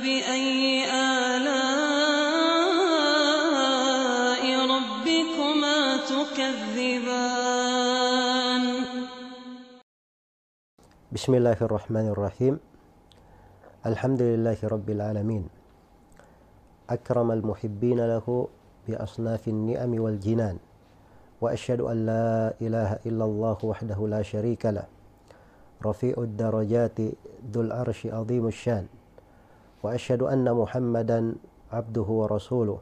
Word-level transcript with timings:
فبأي 0.00 0.88
آلاء 0.88 1.60
ربكما 4.74 5.78
تكذبان؟ 6.08 7.44
بسم 11.12 11.32
الله 11.36 11.58
الرحمن 11.60 12.06
الرحيم. 12.16 12.54
الحمد 13.86 14.22
لله 14.22 14.56
رب 14.64 14.88
العالمين. 14.88 15.44
أكرم 16.90 17.28
المحبين 17.30 18.00
له 18.00 18.48
بأصناف 18.88 19.48
النعم 19.48 20.00
والجنان 20.00 20.56
وأشهد 21.44 21.80
أن 21.84 22.06
لا 22.08 22.56
إله 22.56 23.04
إلا 23.04 23.24
الله 23.24 23.58
وحده 23.62 24.00
لا 24.08 24.22
شريك 24.24 24.64
له. 24.66 24.88
رفيع 25.84 26.16
الدرجات 26.16 27.00
ذو 27.52 27.60
العرش 27.60 28.06
عظيم 28.06 28.48
الشان. 28.48 28.88
وأشهد 29.82 30.22
أن 30.22 30.44
محمدا 30.44 31.34
عبده 31.72 32.08
ورسوله 32.20 32.78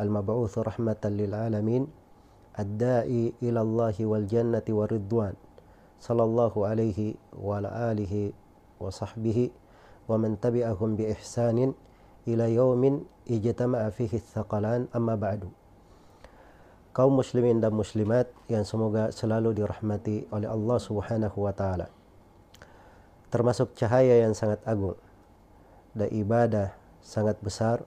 المبعوث 0.00 0.58
رحمة 0.58 1.02
للعالمين 1.04 1.86
الداعي 2.58 3.32
إلى 3.42 3.60
الله 3.60 3.96
والجنة 4.00 4.66
والرضوان 4.68 5.34
صلى 6.00 6.22
الله 6.22 6.52
عليه 6.66 7.14
وعلى 7.38 7.68
آله 7.92 8.32
وصحبه 8.80 9.50
ومن 10.08 10.40
تبعهم 10.40 10.96
بإحسان 10.96 11.58
إلى 12.28 12.54
يوم 12.54 12.82
اجتمع 13.30 13.90
فيه 13.90 14.12
الثقلان 14.12 14.86
أما 14.96 15.14
بعد 15.14 15.48
kaum 16.98 17.14
muslimin 17.14 17.62
dan 17.62 17.70
muslimat 17.78 18.26
yang 18.50 18.66
semoga 18.66 19.14
selalu 19.14 19.54
dirahmati 19.54 20.26
oleh 20.34 20.50
Allah 20.50 20.82
Subhanahu 20.82 21.46
wa 21.46 21.54
taala. 21.54 21.86
Termasuk 23.30 23.78
cahaya 23.78 24.26
yang 24.26 24.34
sangat 24.34 24.58
agung 24.66 24.98
dan 25.98 26.08
ibadah 26.14 26.70
sangat 27.02 27.42
besar 27.42 27.82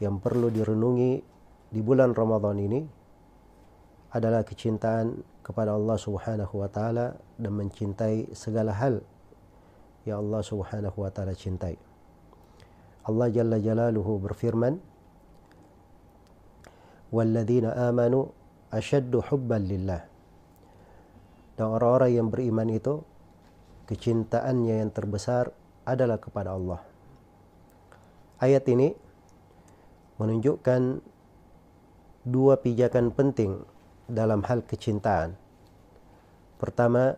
yang 0.00 0.16
perlu 0.16 0.48
direnungi 0.48 1.20
di 1.68 1.80
bulan 1.84 2.16
Ramadan 2.16 2.56
ini 2.56 2.80
adalah 4.14 4.46
kecintaan 4.46 5.20
kepada 5.44 5.76
Allah 5.76 5.98
Subhanahu 6.00 6.64
wa 6.64 6.70
taala 6.72 7.18
dan 7.36 7.52
mencintai 7.52 8.32
segala 8.32 8.72
hal 8.72 9.04
yang 10.08 10.24
Allah 10.24 10.40
Subhanahu 10.40 10.96
wa 11.04 11.10
taala 11.12 11.36
cintai. 11.36 11.76
Allah 13.04 13.28
Jalla 13.28 13.60
Jalaluhu 13.60 14.22
berfirman, 14.24 14.80
walladzina 17.12 17.76
amanu 17.90 18.32
asyaddu 18.72 19.20
hubban 19.28 19.68
lillah. 19.68 20.02
Dan 21.54 21.66
orang-orang 21.68 22.10
yang 22.16 22.28
beriman 22.32 22.72
itu 22.72 23.04
kecintaannya 23.84 24.80
yang 24.80 24.90
terbesar 24.94 25.52
adalah 25.84 26.16
kepada 26.16 26.56
Allah. 26.56 26.93
Ayat 28.42 28.66
ini 28.66 28.90
menunjukkan 30.18 30.98
dua 32.26 32.58
pijakan 32.58 33.14
penting 33.14 33.62
dalam 34.10 34.42
hal 34.42 34.66
kecintaan. 34.66 35.38
Pertama, 36.58 37.14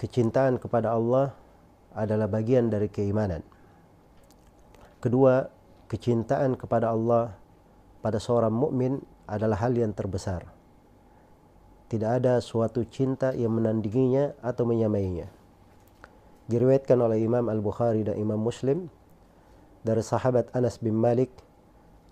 kecintaan 0.00 0.56
kepada 0.56 0.96
Allah 0.96 1.36
adalah 1.92 2.26
bagian 2.32 2.72
dari 2.72 2.88
keimanan. 2.88 3.44
Kedua, 5.04 5.52
kecintaan 5.92 6.56
kepada 6.56 6.88
Allah 6.88 7.36
pada 8.00 8.16
seorang 8.16 8.56
mukmin 8.56 9.04
adalah 9.28 9.60
hal 9.60 9.76
yang 9.76 9.92
terbesar. 9.92 10.48
Tidak 11.92 12.08
ada 12.08 12.40
suatu 12.40 12.88
cinta 12.88 13.36
yang 13.36 13.52
menandinginya 13.52 14.32
atau 14.40 14.64
menyamainya. 14.64 15.28
Diriwayatkan 16.48 16.96
oleh 16.96 17.20
Imam 17.20 17.44
Al-Bukhari 17.52 18.08
dan 18.08 18.16
Imam 18.16 18.40
Muslim 18.40 18.88
در 19.84 20.00
صحابة 20.00 20.44
أنس 20.56 20.78
بن 20.82 20.92
مالك 20.92 21.30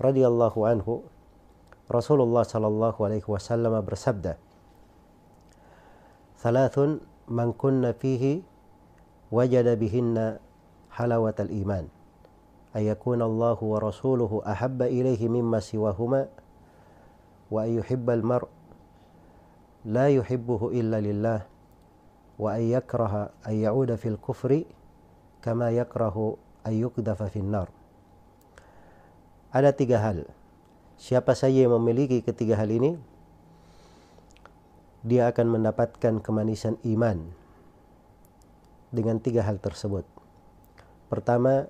رضي 0.01 0.27
الله 0.27 0.69
عنه 0.69 1.03
رسول 1.93 2.21
الله 2.21 2.43
صلى 2.43 2.67
الله 2.67 2.95
عليه 3.01 3.23
وسلم 3.29 3.81
برسبدة 3.81 4.37
ثلاث 6.39 6.79
من 7.29 7.53
كنا 7.53 7.93
فيه 7.93 8.43
وجد 9.33 9.79
بهن 9.79 10.39
حلاوة 10.91 11.35
الإيمان 11.41 11.89
أن 12.77 12.83
يكون 12.83 13.23
الله 13.23 13.59
ورسوله 13.65 14.43
أحب 14.47 14.83
إليه 14.83 15.29
مما 15.29 15.61
سواهما 15.61 16.29
وأن 17.51 17.79
يحب 17.79 18.11
المرء 18.11 18.49
لا 19.85 20.09
يحبه 20.09 20.71
إلا 20.73 21.01
لله 21.01 21.41
وأن 22.39 22.61
يكره 22.61 23.31
أن 23.47 23.53
يعود 23.55 23.95
في 23.95 24.09
الكفر 24.09 24.65
كما 25.43 25.71
يكره 25.71 26.37
ay 26.67 26.83
yuqdafa 26.83 27.29
fin 27.31 27.51
nar. 27.51 27.71
Ada 29.53 29.75
tiga 29.77 30.01
hal. 30.01 30.25
Siapa 30.97 31.35
saja 31.35 31.67
yang 31.67 31.75
memiliki 31.77 32.23
ketiga 32.23 32.57
hal 32.57 32.71
ini 32.71 32.97
dia 35.03 35.27
akan 35.27 35.59
mendapatkan 35.59 36.23
kemanisan 36.23 36.79
iman 36.87 37.27
dengan 38.95 39.19
tiga 39.19 39.43
hal 39.43 39.59
tersebut. 39.59 40.07
Pertama 41.11 41.67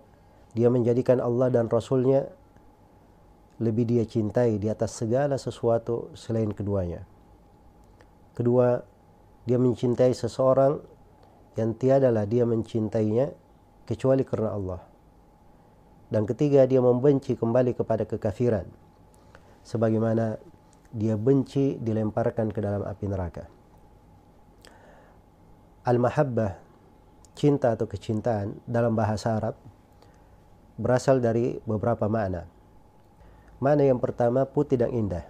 dia 0.52 0.68
menjadikan 0.68 1.16
Allah 1.18 1.48
dan 1.48 1.72
Rasulnya 1.72 2.28
lebih 3.56 3.88
dia 3.88 4.04
cintai 4.04 4.60
di 4.60 4.68
atas 4.68 5.00
segala 5.00 5.40
sesuatu 5.40 6.12
selain 6.12 6.52
keduanya. 6.52 7.08
Kedua, 8.36 8.84
dia 9.48 9.56
mencintai 9.56 10.12
seseorang 10.12 10.82
yang 11.56 11.76
tiadalah 11.76 12.24
dia 12.24 12.44
mencintainya 12.44 13.32
kecuali 13.88 14.22
karena 14.22 14.50
Allah. 14.54 14.80
Dan 16.12 16.28
ketiga, 16.28 16.68
dia 16.68 16.78
membenci 16.78 17.38
kembali 17.38 17.72
kepada 17.72 18.04
kekafiran. 18.04 18.68
Sebagaimana 19.64 20.36
dia 20.92 21.16
benci 21.16 21.80
dilemparkan 21.80 22.52
ke 22.52 22.60
dalam 22.60 22.84
api 22.84 23.04
neraka. 23.08 23.48
Al-mahabbah, 25.88 26.60
cinta 27.32 27.72
atau 27.72 27.88
kecintaan 27.88 28.60
dalam 28.68 28.92
bahasa 28.92 29.40
Arab 29.40 29.56
berasal 30.76 31.18
dari 31.18 31.58
beberapa 31.64 32.06
makna. 32.06 32.44
Makna 33.62 33.82
yang 33.86 33.98
pertama 34.02 34.44
putih 34.44 34.78
dan 34.78 34.92
indah. 34.92 35.24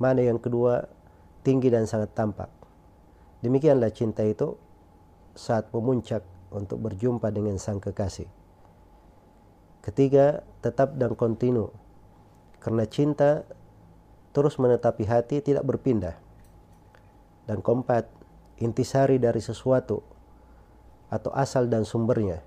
Makna 0.00 0.24
yang 0.24 0.40
kedua 0.40 0.88
tinggi 1.44 1.70
dan 1.70 1.84
sangat 1.84 2.14
tampak. 2.16 2.50
Demikianlah 3.44 3.92
cinta 3.92 4.24
itu 4.24 4.56
saat 5.36 5.68
memuncak 5.70 6.24
untuk 6.50 6.82
berjumpa 6.82 7.30
dengan 7.34 7.56
sang 7.56 7.82
kekasih. 7.82 8.28
Ketiga, 9.82 10.42
tetap 10.62 10.98
dan 10.98 11.14
kontinu. 11.14 11.70
Karena 12.58 12.84
cinta 12.90 13.46
terus 14.34 14.58
menetapi 14.58 15.06
hati 15.06 15.40
tidak 15.40 15.62
berpindah. 15.62 16.18
Dan 17.46 17.62
keempat, 17.62 18.10
intisari 18.58 19.22
dari 19.22 19.38
sesuatu 19.38 20.02
atau 21.06 21.30
asal 21.30 21.70
dan 21.70 21.86
sumbernya 21.86 22.42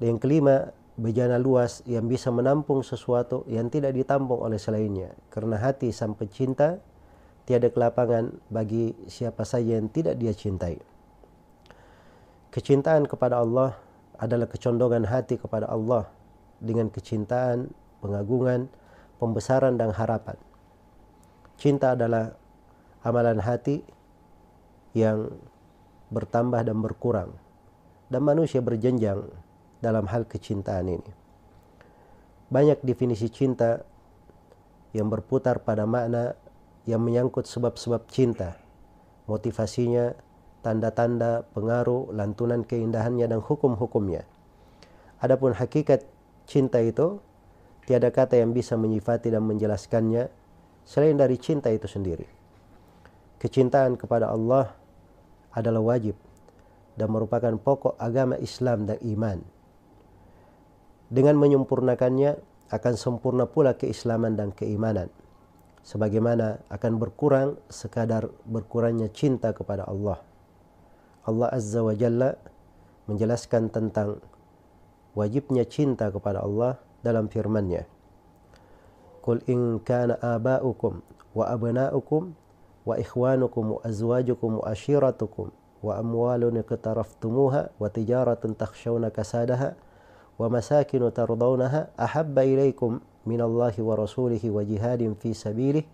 dan 0.00 0.16
yang 0.16 0.18
kelima, 0.18 0.72
bejana 0.96 1.36
luas 1.36 1.84
yang 1.84 2.08
bisa 2.08 2.32
menampung 2.32 2.80
sesuatu 2.80 3.44
yang 3.44 3.68
tidak 3.68 3.92
ditampung 3.92 4.40
oleh 4.40 4.56
selainnya. 4.56 5.12
Kerana 5.28 5.60
hati 5.60 5.92
sang 5.92 6.16
pecinta 6.16 6.80
tiada 7.44 7.68
kelapangan 7.68 8.32
bagi 8.48 8.96
siapa 9.12 9.44
saja 9.44 9.76
yang 9.76 9.92
tidak 9.92 10.16
dia 10.16 10.32
cintai. 10.32 10.80
Kecintaan 12.50 13.06
kepada 13.06 13.38
Allah 13.38 13.78
adalah 14.18 14.50
kecondongan 14.50 15.06
hati 15.06 15.38
kepada 15.38 15.70
Allah 15.70 16.10
dengan 16.58 16.90
kecintaan, 16.90 17.70
pengagungan, 18.02 18.66
pembesaran 19.22 19.78
dan 19.78 19.94
harapan. 19.94 20.34
Cinta 21.54 21.94
adalah 21.94 22.34
amalan 23.06 23.38
hati 23.38 23.86
yang 24.98 25.30
bertambah 26.10 26.66
dan 26.66 26.82
berkurang. 26.82 27.30
Dan 28.10 28.26
manusia 28.26 28.58
berjenjang 28.58 29.22
dalam 29.78 30.10
hal 30.10 30.26
kecintaan 30.26 30.90
ini. 30.90 31.10
Banyak 32.50 32.82
definisi 32.82 33.30
cinta 33.30 33.86
yang 34.90 35.06
berputar 35.06 35.62
pada 35.62 35.86
makna 35.86 36.34
yang 36.82 36.98
menyangkut 36.98 37.46
sebab-sebab 37.46 38.10
cinta, 38.10 38.58
motivasinya, 39.30 40.18
tanda-tanda, 40.60 41.48
pengaruh, 41.56 42.12
lantunan 42.12 42.64
keindahannya 42.64 43.26
dan 43.28 43.40
hukum-hukumnya. 43.40 44.24
Adapun 45.20 45.56
hakikat 45.56 46.04
cinta 46.48 46.80
itu, 46.80 47.20
tiada 47.84 48.08
kata 48.12 48.40
yang 48.40 48.52
bisa 48.52 48.76
menyifati 48.76 49.32
dan 49.32 49.44
menjelaskannya 49.44 50.28
selain 50.84 51.16
dari 51.16 51.36
cinta 51.36 51.68
itu 51.72 51.88
sendiri. 51.88 52.28
Kecintaan 53.40 53.96
kepada 53.96 54.28
Allah 54.28 54.76
adalah 55.56 55.80
wajib 55.80 56.14
dan 56.94 57.08
merupakan 57.08 57.56
pokok 57.56 57.96
agama 57.96 58.36
Islam 58.36 58.84
dan 58.84 59.00
iman 59.00 59.40
dengan 61.10 61.34
menyempurnakannya 61.40 62.38
akan 62.70 62.94
sempurna 62.94 63.50
pula 63.50 63.74
keislaman 63.74 64.38
dan 64.38 64.54
keimanan 64.54 65.10
sebagaimana 65.82 66.62
akan 66.70 66.92
berkurang 67.02 67.58
sekadar 67.66 68.30
berkurangnya 68.46 69.10
cinta 69.10 69.50
kepada 69.50 69.88
Allah 69.90 70.22
Allah 71.28 71.52
Azza 71.52 71.84
wa 71.84 71.92
Jalla 71.92 72.36
menjelaskan 73.10 73.68
tentang 73.68 74.22
wajibnya 75.12 75.66
cinta 75.66 76.08
kepada 76.08 76.40
Allah 76.40 76.78
dalam 77.04 77.28
firman-Nya. 77.28 77.84
Qul 79.20 79.44
in 79.50 79.82
kana 79.84 80.16
aba'ukum 80.16 81.04
wa 81.36 81.44
abna'ukum 81.50 82.32
wa 82.88 82.94
ikhwanukum 82.96 83.76
wa 83.76 83.80
azwajukum 83.84 84.64
wa 84.64 84.66
ashiratukum 84.72 85.52
wa 85.84 85.92
amwalun 86.00 86.60
iqtaraftumuha 86.64 87.76
wa 87.76 87.86
tijaratun 87.92 88.56
takhshawna 88.56 89.12
kasadaha 89.12 89.76
wa 90.40 90.48
masakin 90.48 91.04
tardawnaha 91.12 91.92
ahabba 92.00 92.48
ilaykum 92.48 93.04
min 93.28 93.40
Allah 93.44 93.76
wa 93.76 93.92
rasulihi 93.96 94.48
wa 94.48 94.64
jihadin 94.64 95.12
fi 95.16 95.36
sabilihi 95.36 95.84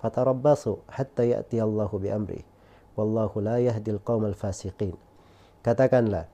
fatarabbasu 0.00 0.80
hatta 0.88 1.28
ya'ti 1.28 1.60
Allahu 1.60 2.00
bi 2.00 2.08
amri 2.08 2.40
wallahu 2.94 3.42
la 3.42 3.58
yahdil 3.60 4.00
qaumal 4.02 4.34
fasiqin. 4.34 4.94
Katakanlah 5.60 6.26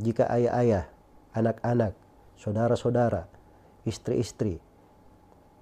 jika 0.00 0.26
ayah-ayah 0.32 0.88
anak-anak 1.36 1.92
saudara-saudara 2.40 3.28
istri-istri 3.84 4.58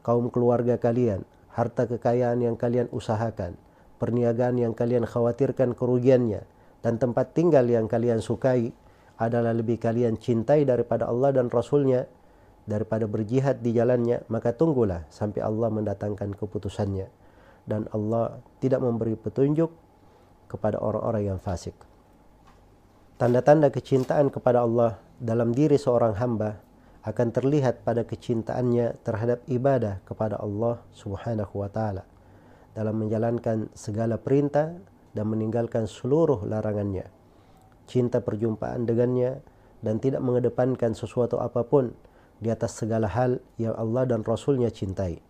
kaum 0.06 0.30
keluarga 0.30 0.78
kalian 0.78 1.26
harta 1.52 1.90
kekayaan 1.90 2.38
yang 2.38 2.54
kalian 2.54 2.86
usahakan 2.94 3.58
perniagaan 3.98 4.62
yang 4.62 4.72
kalian 4.72 5.04
khawatirkan 5.04 5.74
kerugiannya 5.74 6.46
dan 6.80 6.94
tempat 6.96 7.34
tinggal 7.34 7.66
yang 7.66 7.90
kalian 7.90 8.22
sukai 8.22 8.70
adalah 9.18 9.50
lebih 9.50 9.82
kalian 9.82 10.14
cintai 10.16 10.62
daripada 10.62 11.10
Allah 11.10 11.34
dan 11.34 11.50
Rasulnya 11.50 12.06
daripada 12.70 13.10
berjihad 13.10 13.58
di 13.58 13.74
jalannya 13.74 14.22
maka 14.30 14.54
tunggulah 14.54 15.02
sampai 15.10 15.42
Allah 15.42 15.68
mendatangkan 15.74 16.38
keputusannya. 16.38 17.10
Dan 17.68 17.84
Allah 17.92 18.40
tidak 18.64 18.80
memberi 18.80 19.12
petunjuk 19.18 19.68
kepada 20.48 20.80
orang-orang 20.80 21.34
yang 21.34 21.40
fasik. 21.40 21.76
Tanda-tanda 23.20 23.68
kecintaan 23.68 24.32
kepada 24.32 24.64
Allah 24.64 24.98
dalam 25.20 25.52
diri 25.52 25.76
seorang 25.76 26.16
hamba 26.16 26.58
akan 27.04 27.28
terlihat 27.30 27.84
pada 27.86 28.02
kecintaannya 28.08 28.98
terhadap 29.04 29.44
ibadah 29.46 30.00
kepada 30.08 30.40
Allah 30.40 30.82
Subhanahu 30.96 31.62
wa 31.62 31.70
taala 31.70 32.02
dalam 32.72 32.98
menjalankan 32.98 33.70
segala 33.74 34.16
perintah 34.16 34.74
dan 35.12 35.26
meninggalkan 35.26 35.84
seluruh 35.84 36.46
larangannya. 36.46 37.10
Cinta 37.88 38.20
perjumpaan 38.22 38.84
dengannya 38.84 39.40
dan 39.82 39.98
tidak 39.98 40.20
mengedepankan 40.20 40.92
sesuatu 40.94 41.40
apapun 41.40 41.96
di 42.38 42.52
atas 42.52 42.78
segala 42.78 43.10
hal 43.10 43.42
yang 43.58 43.74
Allah 43.74 44.06
dan 44.06 44.22
Rasulnya 44.22 44.70
cintai 44.70 45.28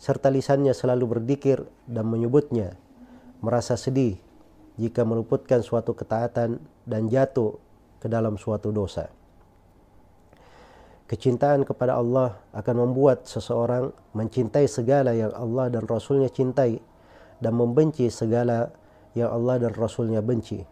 serta 0.00 0.32
lisannya 0.32 0.72
selalu 0.72 1.04
berzikir 1.20 1.60
dan 1.84 2.08
menyebutnya, 2.08 2.80
merasa 3.44 3.76
sedih 3.76 4.16
jika 4.80 5.04
meluputkan 5.04 5.60
suatu 5.60 5.92
ketaatan 5.92 6.56
dan 6.88 7.02
jatuh 7.12 7.60
ke 8.00 8.08
dalam 8.08 8.40
suatu 8.40 8.72
dosa. 8.72 9.12
Kecintaan 11.04 11.68
kepada 11.68 12.00
Allah 12.00 12.40
akan 12.56 12.88
membuat 12.88 13.28
seseorang 13.28 13.92
mencintai 14.16 14.64
segala 14.64 15.12
yang 15.12 15.34
Allah 15.36 15.68
dan 15.68 15.84
Rasulnya 15.84 16.32
cintai 16.32 16.80
dan 17.42 17.52
membenci 17.52 18.08
segala 18.08 18.72
yang 19.12 19.28
Allah 19.28 19.68
dan 19.68 19.76
Rasulnya 19.76 20.24
benci. 20.24 20.64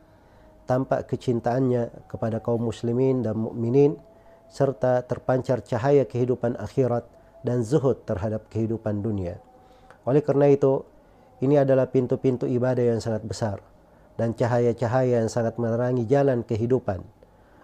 Tampak 0.65 1.11
kecintaannya 1.11 2.09
kepada 2.09 2.41
kaum 2.41 2.65
muslimin 2.65 3.21
dan 3.21 3.37
mukminin 3.37 3.99
serta 4.49 5.05
terpancar 5.05 5.61
cahaya 5.61 6.09
kehidupan 6.09 6.57
akhirat 6.57 7.05
dan 7.45 7.61
zuhud 7.67 8.07
terhadap 8.09 8.47
kehidupan 8.49 9.05
dunia. 9.05 9.43
Oleh 10.07 10.23
kerana 10.23 10.49
itu, 10.49 10.87
ini 11.45 11.61
adalah 11.61 11.91
pintu-pintu 11.91 12.47
ibadah 12.47 12.95
yang 12.95 13.03
sangat 13.03 13.27
besar 13.27 13.59
dan 14.19 14.35
cahaya-cahaya 14.35 15.23
yang 15.23 15.31
sangat 15.31 15.55
menerangi 15.63 16.03
jalan 16.11 16.43
kehidupan. 16.43 17.07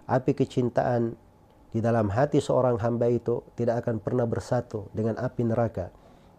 Api 0.07 0.31
kecintaan 0.31 1.19
di 1.75 1.83
dalam 1.83 2.07
hati 2.07 2.39
seorang 2.39 2.79
hamba 2.79 3.11
itu 3.11 3.43
tidak 3.59 3.83
akan 3.83 3.99
pernah 3.99 4.23
bersatu 4.23 4.87
dengan 4.95 5.19
api 5.19 5.43
neraka. 5.43 5.91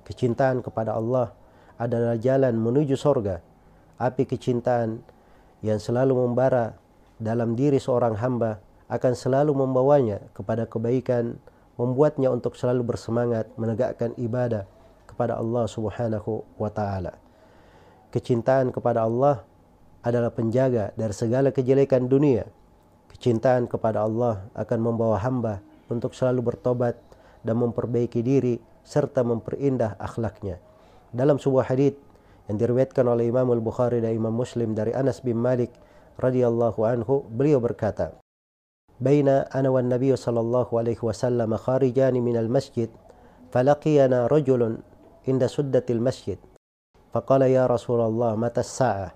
Kecintaan 0.09 0.65
kepada 0.65 0.97
Allah 0.97 1.37
adalah 1.77 2.17
jalan 2.17 2.57
menuju 2.57 2.97
sorga. 2.97 3.45
Api 4.01 4.25
kecintaan 4.25 5.05
yang 5.61 5.77
selalu 5.77 6.17
membara 6.17 6.81
dalam 7.21 7.53
diri 7.53 7.77
seorang 7.77 8.17
hamba 8.17 8.65
akan 8.89 9.13
selalu 9.13 9.53
membawanya 9.53 10.25
kepada 10.33 10.65
kebaikan, 10.65 11.37
membuatnya 11.77 12.33
untuk 12.33 12.57
selalu 12.57 12.97
bersemangat 12.97 13.51
menegakkan 13.61 14.17
ibadah 14.17 14.65
kepada 15.05 15.37
Allah 15.37 15.69
Subhanahu 15.69 16.45
wa 16.57 16.71
taala. 16.73 17.21
Kecintaan 18.15 18.73
kepada 18.73 19.05
Allah 19.05 19.45
adalah 20.06 20.34
penjaga 20.34 20.92
dari 20.98 21.14
segala 21.14 21.54
kejelekan 21.54 22.10
dunia. 22.10 22.46
Kecintaan 23.12 23.70
kepada 23.70 24.02
Allah 24.02 24.46
akan 24.58 24.80
membawa 24.82 25.22
hamba 25.22 25.62
untuk 25.92 26.16
selalu 26.18 26.54
bertobat 26.54 26.98
dan 27.46 27.62
memperbaiki 27.62 28.24
diri 28.24 28.58
serta 28.82 29.22
memperindah 29.22 30.00
akhlaknya. 30.02 30.58
Dalam 31.12 31.38
sebuah 31.38 31.70
hadis 31.70 31.94
yang 32.50 32.58
diriwayatkan 32.58 33.06
oleh 33.06 33.30
Imam 33.30 33.52
Al-Bukhari 33.54 34.02
dan 34.02 34.16
Imam 34.16 34.34
Muslim 34.34 34.74
dari 34.74 34.96
Anas 34.96 35.22
bin 35.22 35.38
Malik 35.38 35.70
radhiyallahu 36.18 36.82
anhu, 36.88 37.28
beliau 37.30 37.62
berkata, 37.62 38.22
بين 39.02 39.28
أنا 39.30 39.70
والنبي 39.70 40.16
صلى 40.16 40.40
الله 40.40 40.68
عليه 40.70 41.00
وسلم 41.02 41.58
خارجان 41.58 42.14
من 42.14 42.38
المسجد 42.38 42.90
فلقينا 43.52 44.28
رجل 44.28 44.78
عند 45.28 45.46
سدة 45.46 45.86
المسجد 45.90 46.38
فقال 47.14 47.42
يا 47.42 47.66
رسول 47.66 48.02
الله 48.02 48.36
متى 48.36 48.62
الساعة 48.62 49.12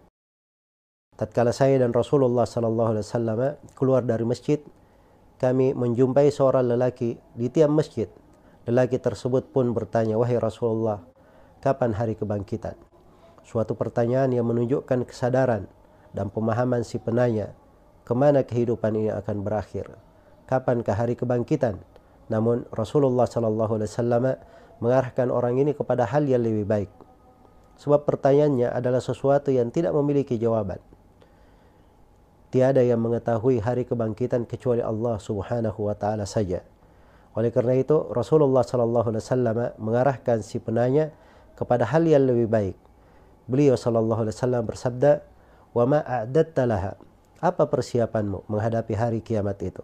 Tatkala 1.21 1.53
saya 1.53 1.77
dan 1.77 1.93
Rasulullah 1.93 2.49
sallallahu 2.49 2.97
alaihi 2.97 3.05
wasallam 3.05 3.41
keluar 3.77 4.01
dari 4.01 4.25
masjid 4.25 4.57
kami 5.37 5.77
menjumpai 5.77 6.33
seorang 6.33 6.65
lelaki 6.65 7.21
di 7.37 7.53
tiang 7.53 7.77
masjid 7.77 8.09
lelaki 8.65 8.97
tersebut 8.97 9.53
pun 9.53 9.77
bertanya 9.77 10.17
wahai 10.17 10.41
Rasulullah 10.41 11.05
kapan 11.61 11.93
hari 11.93 12.17
kebangkitan 12.17 12.81
suatu 13.45 13.77
pertanyaan 13.77 14.33
yang 14.33 14.49
menunjukkan 14.49 15.05
kesadaran 15.05 15.69
dan 16.17 16.33
pemahaman 16.33 16.89
si 16.89 16.97
penanya 16.97 17.53
kemana 18.11 18.43
kehidupan 18.43 18.99
ini 18.99 19.15
akan 19.15 19.47
berakhir? 19.47 19.87
Kapankah 20.51 20.99
hari 20.99 21.15
kebangkitan? 21.15 21.79
Namun 22.27 22.67
Rasulullah 22.75 23.31
sallallahu 23.31 23.79
alaihi 23.79 23.91
wasallam 23.95 24.25
mengarahkan 24.83 25.31
orang 25.31 25.63
ini 25.63 25.79
kepada 25.79 26.11
hal 26.11 26.27
yang 26.27 26.43
lebih 26.43 26.67
baik. 26.67 26.91
Sebab 27.79 28.03
pertanyaannya 28.11 28.67
adalah 28.67 28.99
sesuatu 28.99 29.55
yang 29.55 29.71
tidak 29.71 29.95
memiliki 29.95 30.35
jawaban. 30.43 30.83
Tiada 32.51 32.83
yang 32.83 32.99
mengetahui 32.99 33.63
hari 33.63 33.87
kebangkitan 33.87 34.43
kecuali 34.43 34.83
Allah 34.83 35.23
Subhanahu 35.23 35.87
wa 35.87 35.95
taala 35.95 36.27
saja. 36.27 36.67
Oleh 37.39 37.55
kerana 37.55 37.79
itu 37.79 38.11
Rasulullah 38.11 38.67
sallallahu 38.67 39.15
alaihi 39.15 39.23
wasallam 39.23 39.57
mengarahkan 39.79 40.43
si 40.43 40.59
penanya 40.59 41.15
kepada 41.55 41.87
hal 41.87 42.03
yang 42.03 42.27
lebih 42.27 42.51
baik. 42.51 42.77
Beliau 43.47 43.79
sallallahu 43.79 44.27
alaihi 44.27 44.35
wasallam 44.35 44.63
bersabda, 44.67 45.23
"Wa 45.71 45.87
ma 45.87 46.03
a'dadta 46.03 46.67
laha?" 46.67 46.99
apa 47.41 47.65
persiapanmu 47.71 48.45
menghadapi 48.53 48.93
hari 48.93 49.19
kiamat 49.25 49.57
itu? 49.65 49.81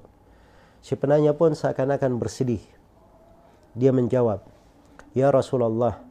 Si 0.85 0.93
penanya 0.93 1.33
pun 1.33 1.57
seakan-akan 1.57 2.21
bersedih. 2.21 2.61
Dia 3.73 3.97
menjawab, 3.97 4.45
Ya 5.17 5.33
Rasulullah, 5.33 6.05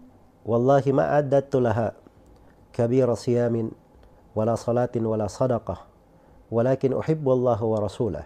Wallahi 0.46 0.94
ma'addatu 0.94 1.58
laha 1.58 1.98
kabira 2.70 3.18
siyamin 3.18 3.74
wala 4.38 4.54
salatin 4.54 5.02
wala 5.02 5.26
sadaqah 5.26 5.95
walakin 6.50 6.94
uhibbu 6.94 7.30
Allah 7.32 7.60
wa 7.60 7.78
rasulah. 7.82 8.26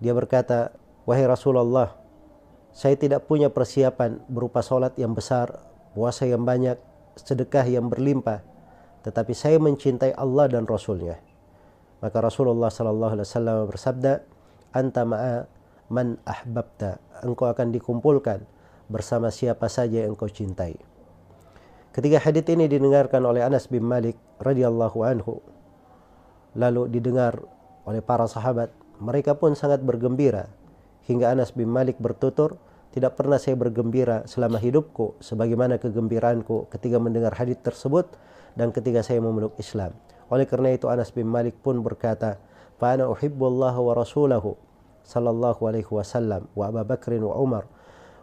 Dia 0.00 0.16
berkata, 0.16 0.72
Wahai 1.04 1.26
Rasulullah, 1.26 1.96
saya 2.70 2.94
tidak 2.94 3.26
punya 3.26 3.50
persiapan 3.50 4.22
berupa 4.30 4.62
solat 4.62 4.94
yang 4.94 5.16
besar, 5.16 5.58
puasa 5.96 6.28
yang 6.28 6.46
banyak, 6.46 6.78
sedekah 7.18 7.66
yang 7.66 7.90
berlimpah, 7.90 8.44
tetapi 9.02 9.32
saya 9.34 9.58
mencintai 9.58 10.14
Allah 10.14 10.46
dan 10.46 10.68
Rasulnya. 10.68 11.18
Maka 12.00 12.16
Rasulullah 12.24 12.72
sallallahu 12.72 13.12
alaihi 13.18 13.28
wasallam 13.28 13.56
bersabda, 13.68 14.12
"Anta 14.72 15.02
ma'a 15.04 15.44
man 15.92 16.16
ahbabta." 16.24 17.00
Engkau 17.20 17.52
akan 17.52 17.74
dikumpulkan 17.76 18.44
bersama 18.88 19.28
siapa 19.28 19.68
saja 19.68 20.04
yang 20.04 20.16
engkau 20.16 20.32
cintai. 20.32 20.80
Ketika 21.90 22.22
hadis 22.22 22.46
ini 22.48 22.70
didengarkan 22.70 23.20
oleh 23.26 23.42
Anas 23.42 23.66
bin 23.66 23.82
Malik 23.84 24.16
radhiyallahu 24.40 24.98
anhu, 25.04 25.42
lalu 26.54 26.90
didengar 26.90 27.38
oleh 27.86 28.02
para 28.02 28.26
sahabat, 28.26 28.70
mereka 29.00 29.34
pun 29.38 29.56
sangat 29.56 29.80
bergembira 29.80 30.50
hingga 31.10 31.32
Anas 31.34 31.50
bin 31.50 31.66
Malik 31.66 31.98
bertutur, 31.98 32.60
tidak 32.90 33.18
pernah 33.18 33.38
saya 33.38 33.54
bergembira 33.54 34.26
selama 34.26 34.58
hidupku 34.58 35.18
sebagaimana 35.22 35.78
kegembiraanku 35.78 36.70
ketika 36.74 36.98
mendengar 36.98 37.34
hadis 37.38 37.58
tersebut 37.62 38.10
dan 38.58 38.74
ketika 38.74 39.02
saya 39.02 39.22
memeluk 39.22 39.54
Islam. 39.58 39.94
Oleh 40.30 40.46
kerana 40.46 40.74
itu 40.74 40.86
Anas 40.86 41.10
bin 41.14 41.26
Malik 41.26 41.58
pun 41.62 41.82
berkata, 41.82 42.38
"Fa 42.78 42.94
ana 42.94 43.06
uhibbu 43.10 43.46
Allah 43.46 43.74
wa 43.78 43.92
rasulahu 43.94 44.58
sallallahu 45.06 45.66
alaihi 45.66 45.90
wasallam 45.90 46.46
wa 46.54 46.70
Abu 46.70 46.82
Bakr 46.86 47.18
wa 47.18 47.34
Umar 47.38 47.64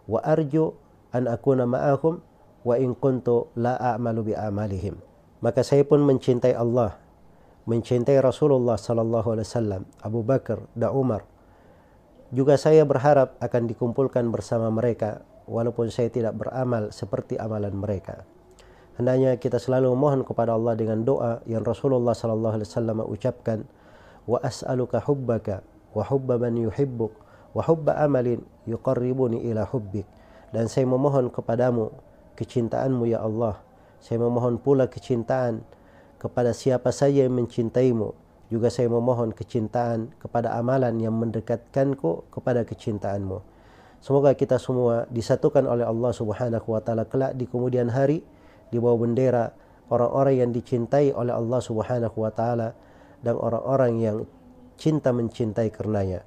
wa 0.07 0.19
arju 0.23 0.75
an 1.11 1.27
akuna 1.31 1.67
ma'ahum 1.67 2.19
wa 2.63 2.75
in 2.75 2.95
kuntu 2.95 3.51
la 3.55 3.75
a'malu 3.79 4.31
bi 4.31 4.33
amalihim." 4.35 4.99
Maka 5.39 5.63
saya 5.63 5.83
pun 5.87 6.03
mencintai 6.03 6.55
Allah, 6.55 6.95
mencintai 7.67 8.15
Rasulullah 8.23 8.79
sallallahu 8.79 9.35
alaihi 9.35 9.47
wasallam, 9.51 9.83
Abu 9.99 10.23
Bakar 10.23 10.63
dan 10.71 10.95
Umar. 10.95 11.27
Juga 12.31 12.55
saya 12.55 12.87
berharap 12.87 13.35
akan 13.43 13.67
dikumpulkan 13.67 14.31
bersama 14.31 14.71
mereka 14.71 15.23
walaupun 15.51 15.91
saya 15.91 16.07
tidak 16.07 16.39
beramal 16.39 16.95
seperti 16.95 17.35
amalan 17.35 17.75
mereka. 17.75 18.23
Hendaknya 18.95 19.35
kita 19.37 19.59
selalu 19.59 19.93
mohon 19.93 20.23
kepada 20.23 20.55
Allah 20.55 20.73
dengan 20.73 21.03
doa 21.03 21.43
yang 21.45 21.61
Rasulullah 21.61 22.17
sallallahu 22.17 22.55
alaihi 22.57 22.69
wasallam 22.71 22.97
ucapkan 23.05 23.59
wa 24.25 24.41
as'aluka 24.41 25.03
hubbaka 25.05 25.61
wa 25.93 26.03
hubba 26.07 26.41
man 26.41 26.57
yuhibbuk 26.57 27.13
wa 27.53 27.61
hubba 27.63 27.99
amalin 27.99 28.41
yuqarribuni 28.65 29.43
ila 29.51 29.67
hubbik. 29.69 30.07
Dan 30.55 30.71
saya 30.71 30.87
memohon 30.87 31.29
kepadamu 31.29 31.91
kecintaanmu 32.39 33.11
ya 33.11 33.21
Allah. 33.21 33.59
Saya 33.99 34.23
memohon 34.23 34.55
pula 34.57 34.87
kecintaan 34.87 35.61
kepada 36.17 36.53
siapa 36.53 36.89
saja 36.93 37.25
yang 37.25 37.37
mencintaimu 37.37 38.13
juga 38.47 38.71
saya 38.71 38.87
memohon 38.87 39.35
kecintaan 39.35 40.15
kepada 40.23 40.55
amalan 40.55 40.95
yang 41.03 41.11
mendekatkanku 41.19 42.31
kepada 42.31 42.63
kecintaanmu. 42.63 43.43
Semoga 43.99 44.31
kita 44.37 44.55
semua 44.55 45.03
disatukan 45.11 45.67
oleh 45.67 45.83
Allah 45.83 46.11
Subhanahu 46.15 46.67
wa 46.71 46.79
taala 46.79 47.03
kelak 47.03 47.35
di 47.35 47.43
kemudian 47.43 47.91
hari 47.91 48.23
di 48.71 48.77
bawah 48.79 49.03
bendera 49.03 49.51
orang-orang 49.91 50.47
yang 50.47 50.51
dicintai 50.55 51.11
oleh 51.11 51.35
Allah 51.35 51.59
Subhanahu 51.59 52.15
wa 52.15 52.31
taala 52.31 52.71
dan 53.19 53.35
orang-orang 53.35 53.93
yang 53.99 54.17
cinta 54.79 55.11
mencintai 55.11 55.67
karenanya. 55.73 56.23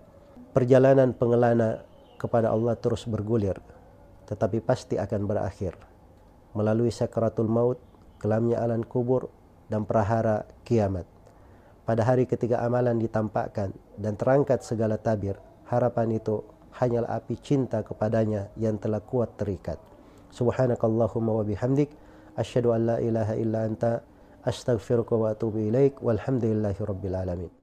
Perjalanan 0.53 1.15
pengelana 1.17 1.87
kepada 2.21 2.53
Allah 2.53 2.77
terus 2.77 3.09
bergulir 3.09 3.57
tetapi 4.31 4.63
pasti 4.63 4.95
akan 4.95 5.27
berakhir 5.27 5.75
melalui 6.55 6.95
sakaratul 6.95 7.51
maut, 7.51 7.79
kelamnya 8.23 8.63
alam 8.63 8.87
kubur 8.87 9.27
dan 9.71 9.87
prahara 9.87 10.45
kiamat. 10.67 11.07
Pada 11.87 12.03
hari 12.03 12.27
ketika 12.27 12.61
amalan 12.61 12.99
ditampakkan 12.99 13.71
dan 13.97 14.19
terangkat 14.19 14.67
segala 14.67 14.99
tabir, 14.99 15.39
harapan 15.71 16.19
itu 16.19 16.43
hanyalah 16.77 17.19
api 17.19 17.39
cinta 17.39 17.83
kepadanya 17.87 18.50
yang 18.59 18.77
telah 18.77 18.99
kuat 18.99 19.39
terikat. 19.39 19.79
Subhanakallahumma 20.35 21.43
wa 21.43 21.45
bihamdik, 21.47 21.91
asyhadu 22.35 22.75
an 22.75 22.95
la 22.95 22.97
ilaha 23.03 23.35
illa 23.35 23.67
anta, 23.67 24.03
astaghfiruka 24.47 25.15
wa 25.19 25.35
atubu 25.35 25.59
ilaik, 25.67 25.99
walhamdulillahi 26.03 26.81
rabbil 26.83 27.17
alamin. 27.17 27.60